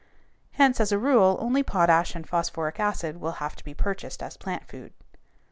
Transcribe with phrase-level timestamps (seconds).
[0.53, 4.35] Hence, as a rule, only potash and phosphoric acid will have to be purchased as
[4.35, 4.93] plant food.